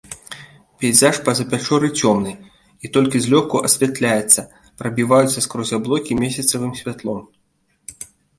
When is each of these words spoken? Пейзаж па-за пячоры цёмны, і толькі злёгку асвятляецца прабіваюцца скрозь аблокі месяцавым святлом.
Пейзаж 0.83 1.15
па-за 1.25 1.43
пячоры 1.51 1.87
цёмны, 1.99 2.33
і 2.87 2.91
толькі 2.97 3.21
злёгку 3.25 3.61
асвятляецца 3.69 4.41
прабіваюцца 4.83 5.45
скрозь 5.49 5.75
аблокі 5.79 6.19
месяцавым 6.25 6.73
святлом. 6.83 7.21